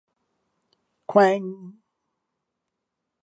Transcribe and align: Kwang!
Kwang! 1.09 1.49